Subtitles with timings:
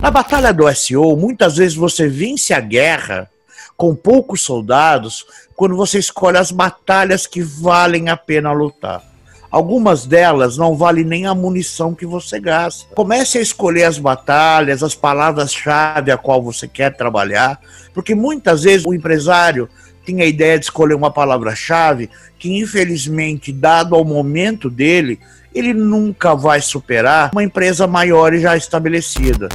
[0.00, 3.28] Na batalha do SEO, muitas vezes você vence a guerra
[3.76, 9.02] com poucos soldados quando você escolhe as batalhas que valem a pena lutar.
[9.50, 12.94] Algumas delas não valem nem a munição que você gasta.
[12.94, 17.58] Comece a escolher as batalhas, as palavras-chave a qual você quer trabalhar,
[17.92, 19.68] porque muitas vezes o empresário
[20.06, 22.08] tem a ideia de escolher uma palavra-chave
[22.38, 25.18] que, infelizmente, dado ao momento dele,
[25.52, 29.48] ele nunca vai superar uma empresa maior e já estabelecida.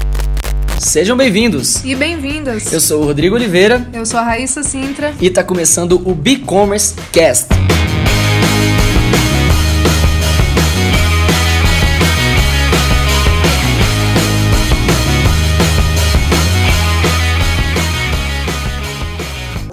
[0.84, 1.82] Sejam bem-vindos!
[1.86, 2.71] E bem-vindas!
[2.73, 3.87] Eu sou o Rodrigo Oliveira.
[3.93, 5.14] Eu sou a Raíssa Sintra.
[5.19, 7.47] E está começando o B-Commerce Cast.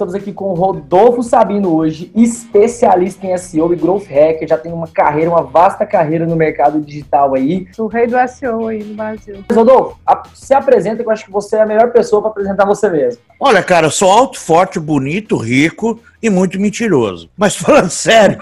[0.01, 4.73] Estamos aqui com o Rodolfo Sabino hoje, especialista em SEO e Growth Hacker, já tem
[4.73, 7.67] uma carreira, uma vasta carreira no mercado digital aí.
[7.77, 9.43] O rei do SEO aí no Brasil.
[9.53, 9.99] Rodolfo,
[10.33, 13.21] se apresenta que eu acho que você é a melhor pessoa para apresentar você mesmo.
[13.39, 17.29] Olha, cara, eu sou alto, forte, bonito, rico e muito mentiroso.
[17.37, 18.39] Mas falando sério,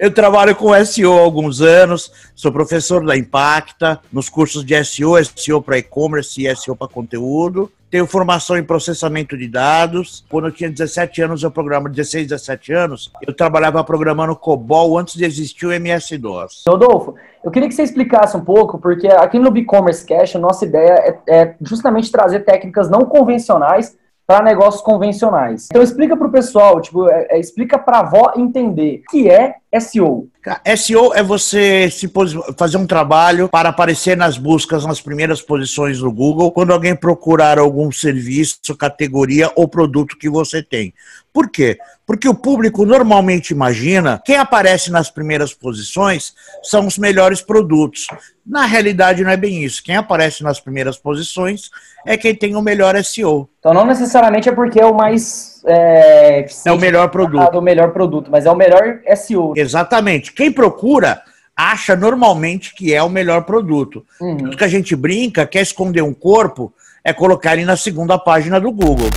[0.00, 5.22] Eu trabalho com SEO há alguns anos, sou professor da Impacta, nos cursos de SEO,
[5.22, 7.70] SEO para e-commerce e SEO para conteúdo.
[7.90, 10.24] Tenho formação em processamento de dados.
[10.30, 15.16] Quando eu tinha 17 anos, eu programa 16, 17 anos, eu trabalhava programando COBOL antes
[15.16, 16.64] de existir o MS-DOS.
[16.66, 20.64] Rodolfo, eu queria que você explicasse um pouco, porque aqui no e-commerce Cash, a nossa
[20.64, 25.66] ideia é, é justamente trazer técnicas não convencionais para negócios convencionais.
[25.70, 29.28] Então explica para o pessoal, tipo, é, é, explica para a avó entender o que
[29.28, 30.28] é SEO.
[30.76, 32.10] SEO é você se
[32.56, 37.58] fazer um trabalho para aparecer nas buscas nas primeiras posições do Google quando alguém procurar
[37.58, 40.92] algum serviço, categoria ou produto que você tem.
[41.32, 41.78] Por quê?
[42.04, 48.08] Porque o público normalmente imagina quem aparece nas primeiras posições são os melhores produtos.
[48.44, 49.80] Na realidade, não é bem isso.
[49.84, 51.70] Quem aparece nas primeiras posições
[52.04, 53.48] é quem tem o melhor SEO.
[53.60, 55.59] Então, não necessariamente é porque é o mais.
[55.66, 57.56] É, é o melhor produto.
[57.56, 59.52] O melhor produto, mas é o melhor SEO.
[59.56, 60.32] Exatamente.
[60.32, 61.22] Quem procura
[61.56, 64.04] acha normalmente que é o melhor produto.
[64.20, 64.36] Uhum.
[64.36, 66.72] Tudo que a gente brinca, quer esconder um corpo,
[67.04, 69.10] é colocar ele na segunda página do Google.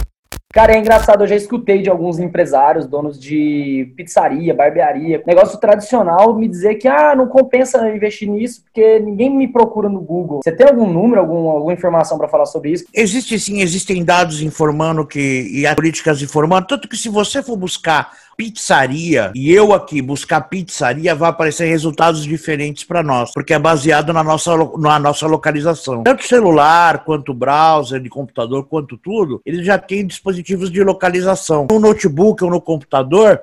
[0.54, 6.36] Cara, é engraçado, eu já escutei de alguns empresários, donos de pizzaria, barbearia, negócio tradicional,
[6.36, 10.42] me dizer que ah, não compensa investir nisso porque ninguém me procura no Google.
[10.44, 12.86] Você tem algum número, algum, alguma informação para falar sobre isso?
[12.94, 17.58] Existe sim, existem dados informando que e as políticas informando, tanto que se você for
[17.58, 23.60] buscar pizzaria e eu aqui buscar pizzaria, vai aparecer resultados diferentes para nós, porque é
[23.60, 26.04] baseado na nossa, na nossa localização.
[26.04, 31.68] Tanto celular, quanto browser, de computador, quanto tudo, eles já têm dispositivos de localização.
[31.70, 33.42] No notebook ou no computador,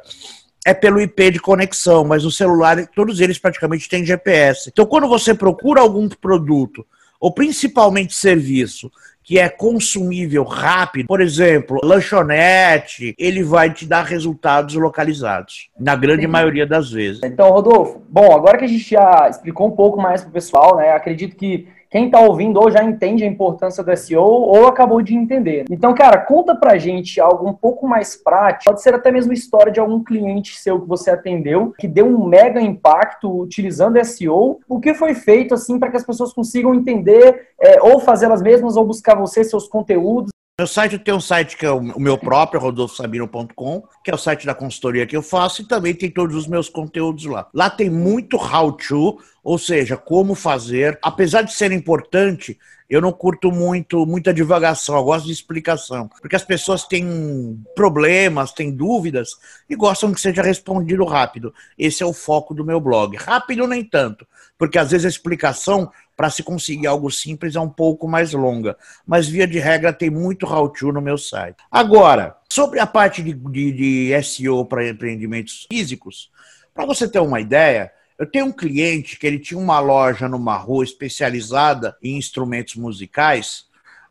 [0.65, 4.71] é pelo IP de conexão, mas no celular, todos eles praticamente têm GPS.
[4.73, 6.85] Então, quando você procura algum produto,
[7.19, 8.91] ou principalmente serviço,
[9.31, 16.23] que é consumível rápido, por exemplo, lanchonete, ele vai te dar resultados localizados, na grande
[16.23, 16.27] Sim.
[16.27, 17.21] maioria das vezes.
[17.23, 20.77] Então, Rodolfo, bom, agora que a gente já explicou um pouco mais para o pessoal,
[20.77, 25.03] né, acredito que quem está ouvindo ou já entende a importância do SEO ou acabou
[25.03, 25.65] de entender.
[25.69, 29.73] Então, cara, conta pra gente algo um pouco mais prático, pode ser até mesmo história
[29.73, 34.61] de algum cliente seu que você atendeu, que deu um mega impacto utilizando SEO.
[34.69, 38.43] O que foi feito, assim, para que as pessoas consigam entender é, ou fazer elas
[38.43, 40.31] mesmas ou buscar você, seus conteúdos?
[40.61, 44.45] Meu site tem um site que é o meu próprio, rodolfosabino.com, que é o site
[44.45, 47.49] da consultoria que eu faço, e também tem todos os meus conteúdos lá.
[47.55, 49.17] Lá tem muito how-to,
[49.51, 50.97] ou seja, como fazer.
[51.03, 52.57] Apesar de ser importante,
[52.89, 56.09] eu não curto muito muita divagação, eu gosto de explicação.
[56.21, 59.31] Porque as pessoas têm problemas, têm dúvidas
[59.69, 61.53] e gostam que seja respondido rápido.
[61.77, 63.17] Esse é o foco do meu blog.
[63.17, 64.25] Rápido nem tanto,
[64.57, 68.77] porque às vezes a explicação para se conseguir algo simples é um pouco mais longa.
[69.05, 71.57] Mas, via de regra, tem muito how-to no meu site.
[71.69, 76.31] Agora, sobre a parte de, de, de SEO para empreendimentos físicos,
[76.73, 77.91] para você ter uma ideia,
[78.21, 83.65] eu tenho um cliente que ele tinha uma loja numa rua especializada em instrumentos musicais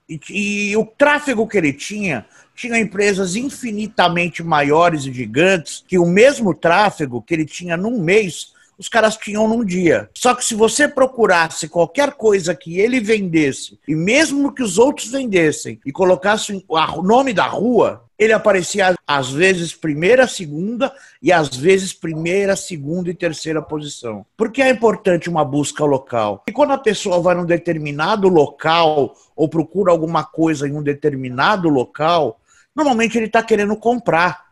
[0.09, 2.25] e, e o tráfego que ele tinha
[2.55, 8.51] tinha empresas infinitamente maiores e gigantes que o mesmo tráfego que ele tinha num mês
[8.79, 10.09] os caras tinham num dia.
[10.15, 15.11] Só que se você procurasse qualquer coisa que ele vendesse, e mesmo que os outros
[15.11, 21.49] vendessem, e colocasse o nome da rua, ele aparecia às vezes primeira, segunda e às
[21.55, 24.25] vezes primeira, segunda e terceira posição.
[24.35, 26.43] Por que é importante uma busca local?
[26.47, 31.69] E quando a pessoa vai num determinado local ou procura alguma coisa em um determinado
[31.69, 32.39] local,
[32.75, 34.47] normalmente ele está querendo comprar.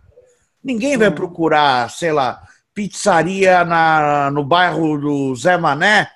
[0.63, 2.41] Ninguém vai procurar, sei lá,
[2.77, 6.07] pizzaria na, no bairro do Zé Mané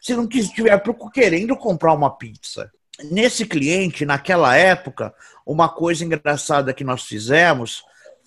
[0.00, 0.82] se não estiver
[1.14, 2.72] querendo comprar uma pizza.
[3.12, 5.14] nesse cliente, naquela época,
[5.46, 7.84] uma coisa engraçada que nós fizemos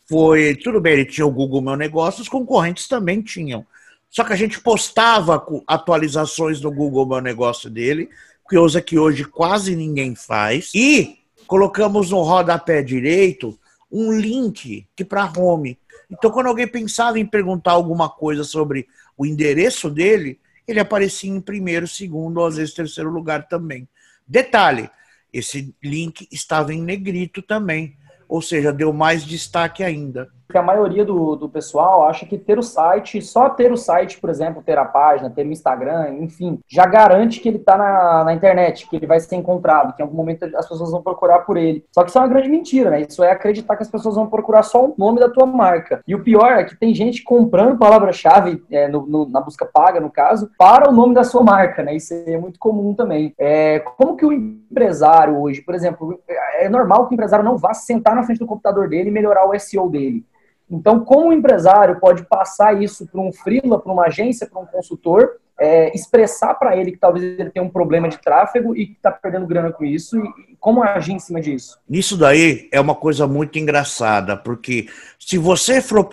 [0.07, 3.65] foi, tudo bem, ele tinha o Google Meu Negócio, os concorrentes também tinham.
[4.09, 8.09] Só que a gente postava atualizações no Google Meu Negócio dele,
[8.45, 13.59] coisa que hoje quase ninguém faz, e colocamos no rodapé direito
[13.91, 15.77] um link que para home.
[16.11, 18.87] Então, quando alguém pensava em perguntar alguma coisa sobre
[19.17, 23.87] o endereço dele, ele aparecia em primeiro, segundo ou às vezes terceiro lugar também.
[24.27, 24.89] Detalhe:
[25.31, 27.97] esse link estava em negrito também,
[28.27, 32.59] ou seja, deu mais destaque ainda que a maioria do, do pessoal acha que ter
[32.59, 36.59] o site, só ter o site, por exemplo, ter a página, ter o Instagram, enfim,
[36.67, 40.05] já garante que ele está na, na internet, que ele vai ser encontrado, que em
[40.05, 41.83] algum momento as pessoas vão procurar por ele.
[41.91, 43.01] Só que isso é uma grande mentira, né?
[43.01, 46.01] Isso é acreditar que as pessoas vão procurar só o nome da tua marca.
[46.07, 49.99] E o pior é que tem gente comprando palavra-chave é, no, no, na busca paga,
[49.99, 51.95] no caso, para o nome da sua marca, né?
[51.95, 53.33] Isso é muito comum também.
[53.37, 57.73] É, como que o empresário hoje, por exemplo, é normal que o empresário não vá
[57.73, 60.23] sentar na frente do computador dele e melhorar o SEO dele.
[60.71, 64.65] Então, como o empresário pode passar isso para um freela, para uma agência, para um
[64.65, 68.93] consultor, é, expressar para ele que talvez ele tenha um problema de tráfego e que
[68.93, 71.77] está perdendo grana com isso, e, como agir em cima disso?
[71.89, 74.87] Isso daí é uma coisa muito engraçada, porque
[75.19, 76.07] se você for,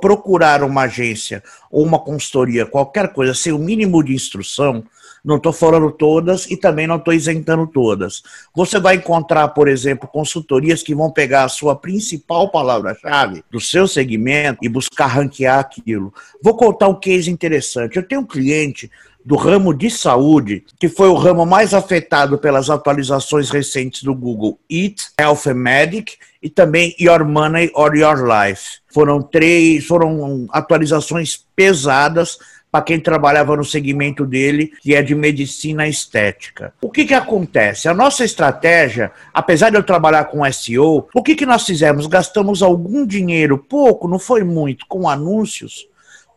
[0.00, 4.82] procurar uma agência ou uma consultoria, qualquer coisa, sem o mínimo de instrução,
[5.24, 8.22] não estou falando todas e também não estou isentando todas.
[8.54, 13.86] Você vai encontrar, por exemplo, consultorias que vão pegar a sua principal palavra-chave do seu
[13.86, 16.12] segmento e buscar ranquear aquilo.
[16.42, 17.96] Vou contar um case interessante.
[17.96, 18.90] Eu tenho um cliente
[19.30, 24.58] do ramo de saúde, que foi o ramo mais afetado pelas atualizações recentes do Google
[24.68, 28.80] Eat, Health and Medic e também Your Money or Your Life.
[28.92, 32.38] Foram três, foram atualizações pesadas
[32.72, 36.74] para quem trabalhava no segmento dele, que é de medicina estética.
[36.82, 37.88] O que, que acontece?
[37.88, 42.08] A nossa estratégia, apesar de eu trabalhar com SEO, o que, que nós fizemos?
[42.08, 45.86] Gastamos algum dinheiro, pouco, não foi muito, com anúncios,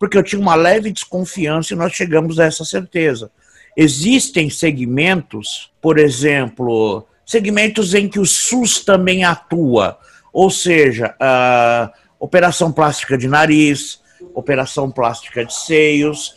[0.04, 3.32] porque eu tinha uma leve desconfiança e nós chegamos a essa certeza.
[3.74, 9.98] Existem segmentos, por exemplo, segmentos em que o SUS também atua,
[10.34, 11.16] ou seja,
[12.20, 14.02] operação plástica de nariz,
[14.34, 16.36] operação plástica de seios,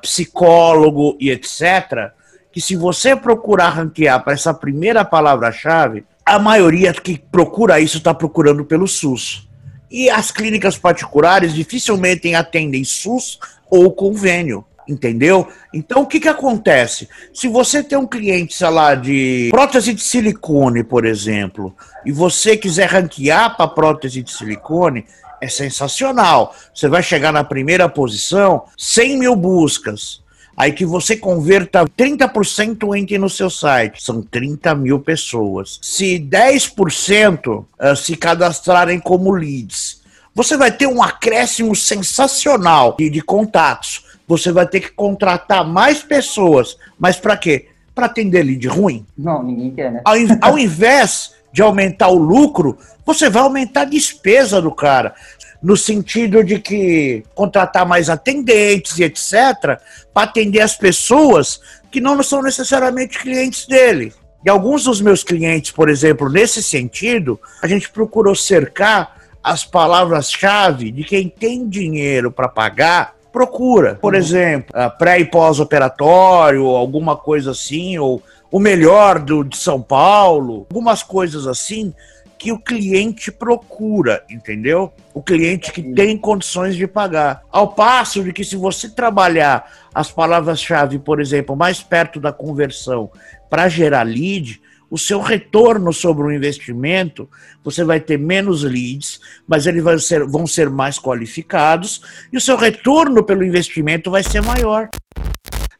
[0.00, 2.12] psicólogo e etc.,
[2.50, 8.14] que se você procurar ranquear para essa primeira palavra-chave, a maioria que procura isso está
[8.14, 9.46] procurando pelo SUS.
[9.92, 13.38] E as clínicas particulares dificilmente atendem SUS
[13.70, 14.64] ou convênio.
[14.88, 15.46] Entendeu?
[15.72, 17.08] Então o que, que acontece?
[17.32, 21.74] Se você tem um cliente, sei lá, de prótese de silicone, por exemplo,
[22.04, 25.04] e você quiser ranquear para prótese de silicone,
[25.40, 26.54] é sensacional.
[26.74, 30.20] Você vai chegar na primeira posição, 100 mil buscas.
[30.56, 34.02] Aí que você converta 30% entre no seu site.
[34.02, 35.78] São 30 mil pessoas.
[35.82, 40.02] Se 10% eh, se cadastrarem como leads,
[40.34, 44.04] você vai ter um acréscimo sensacional de, de contatos.
[44.26, 46.76] Você vai ter que contratar mais pessoas.
[46.98, 47.68] Mas para quê?
[47.94, 49.06] Para atender lead ruim?
[49.16, 50.00] Não, ninguém quer, né?
[50.04, 55.14] Ao, ao invés de aumentar o lucro, você vai aumentar a despesa do cara.
[55.62, 59.78] No sentido de que contratar mais atendentes e etc.,
[60.12, 61.60] para atender as pessoas
[61.90, 64.12] que não são necessariamente clientes dele.
[64.44, 70.90] E alguns dos meus clientes, por exemplo, nesse sentido, a gente procurou cercar as palavras-chave
[70.90, 73.94] de quem tem dinheiro para pagar procura.
[73.94, 74.18] Por uhum.
[74.18, 81.02] exemplo, pré e pós-operatório, alguma coisa assim, ou o melhor do, de São Paulo, algumas
[81.02, 81.94] coisas assim
[82.42, 84.92] que o cliente procura, entendeu?
[85.14, 87.44] O cliente que tem condições de pagar.
[87.52, 93.12] Ao passo de que se você trabalhar as palavras-chave, por exemplo, mais perto da conversão
[93.48, 97.30] para gerar lead, o seu retorno sobre o investimento,
[97.62, 102.40] você vai ter menos leads, mas eles vão ser, vão ser mais qualificados e o
[102.40, 104.88] seu retorno pelo investimento vai ser maior.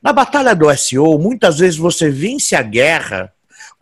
[0.01, 3.33] Na batalha do SEO, muitas vezes você vence a guerra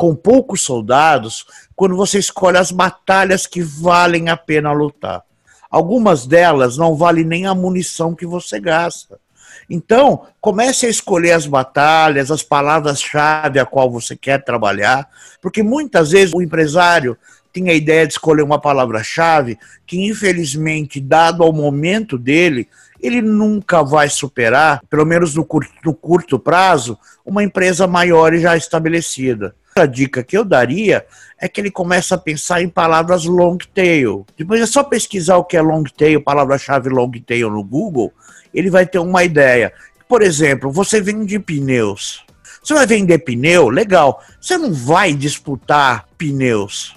[0.00, 1.44] com poucos soldados
[1.76, 5.22] quando você escolhe as batalhas que valem a pena lutar.
[5.70, 9.20] Algumas delas não valem nem a munição que você gasta.
[9.68, 15.06] Então, comece a escolher as batalhas, as palavras-chave a qual você quer trabalhar,
[15.38, 17.14] porque muitas vezes o empresário
[17.52, 22.70] tem a ideia de escolher uma palavra-chave que, infelizmente, dado ao momento dele,
[23.02, 28.40] ele nunca vai superar, pelo menos no curto, no curto prazo, uma empresa maior e
[28.40, 29.54] já estabelecida.
[29.74, 31.06] A dica que eu daria
[31.38, 34.26] é que ele comece a pensar em palavras long tail.
[34.36, 38.12] Depois é só pesquisar o que é long tail, palavra-chave long tail no Google,
[38.52, 39.72] ele vai ter uma ideia.
[40.08, 42.24] Por exemplo, você vende pneus.
[42.62, 43.68] Você vai vender pneu?
[43.68, 44.22] Legal.
[44.40, 46.94] Você não vai disputar pneus.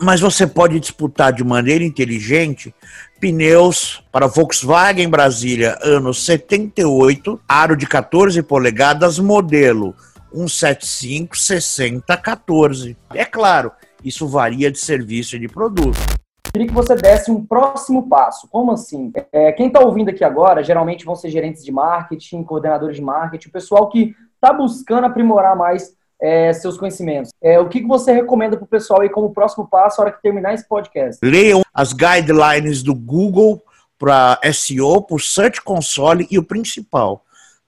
[0.00, 2.74] Mas você pode disputar de maneira inteligente
[3.20, 9.94] pneus para Volkswagen Brasília, ano 78, aro de 14 polegadas, modelo
[10.34, 12.96] 175 60 14.
[13.14, 13.70] É claro,
[14.02, 15.98] isso varia de serviço e de produto.
[16.52, 18.48] Queria que você desse um próximo passo.
[18.48, 19.12] Como assim?
[19.32, 23.48] É, quem está ouvindo aqui agora, geralmente vão ser gerentes de marketing, coordenadores de marketing,
[23.48, 27.32] o pessoal que está buscando aprimorar mais é, seus conhecimentos.
[27.42, 30.16] É, o que, que você recomenda para o pessoal aí como próximo passo na hora
[30.16, 31.18] que terminar esse podcast?
[31.24, 33.60] Leiam as guidelines do Google
[33.98, 37.23] para SEO, para o Search Console e o principal.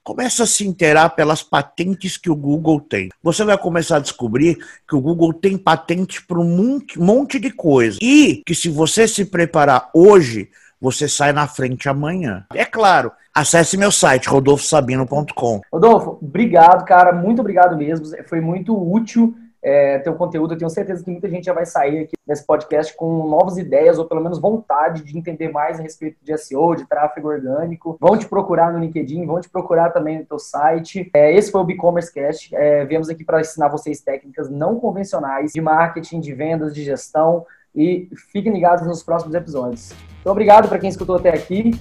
[0.06, 3.08] Começa a se inteirar pelas patentes que o Google tem.
[3.24, 4.56] Você vai começar a descobrir
[4.88, 7.98] que o Google tem patente para um monte de coisa.
[8.00, 10.48] E que se você se preparar hoje,
[10.80, 12.46] você sai na frente amanhã.
[12.54, 15.62] É claro, acesse meu site, rodolfosabino.com.
[15.72, 17.12] Rodolfo, obrigado, cara.
[17.12, 18.06] Muito obrigado mesmo.
[18.28, 19.34] Foi muito útil
[19.66, 20.54] é, teu conteúdo.
[20.54, 23.98] Eu tenho certeza que muita gente já vai sair aqui nesse podcast com novas ideias,
[23.98, 27.96] ou pelo menos vontade de entender mais a respeito de SEO, de tráfego orgânico.
[28.00, 31.10] Vão te procurar no LinkedIn, vão te procurar também no teu site.
[31.12, 32.54] É, esse foi o e-commerce Cast.
[32.54, 37.44] É, viemos aqui para ensinar vocês técnicas não convencionais de marketing, de vendas, de gestão.
[37.74, 39.92] E fiquem ligados nos próximos episódios.
[40.20, 41.72] Então, obrigado para quem escutou até aqui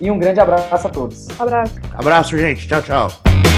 [0.00, 1.28] e um grande abraço a todos.
[1.38, 1.74] Abraço.
[1.94, 2.66] Abraço, gente.
[2.66, 3.53] Tchau, tchau.